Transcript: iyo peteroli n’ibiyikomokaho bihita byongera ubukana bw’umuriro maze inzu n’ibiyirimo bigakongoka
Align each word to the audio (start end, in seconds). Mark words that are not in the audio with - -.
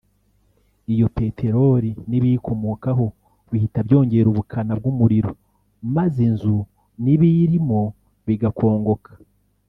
iyo 0.93 1.07
peteroli 1.17 1.91
n’ibiyikomokaho 2.09 3.05
bihita 3.51 3.79
byongera 3.87 4.27
ubukana 4.29 4.71
bw’umuriro 4.79 5.31
maze 5.95 6.19
inzu 6.29 6.55
n’ibiyirimo 7.03 7.79
bigakongoka 8.27 9.11